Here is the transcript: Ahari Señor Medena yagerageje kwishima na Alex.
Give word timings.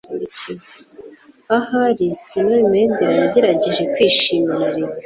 Ahari 1.57 2.05
Señor 2.23 2.61
Medena 2.71 3.13
yagerageje 3.21 3.81
kwishima 3.93 4.51
na 4.59 4.67
Alex. 4.69 4.93